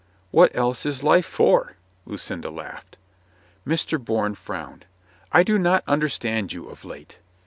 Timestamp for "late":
6.83-7.19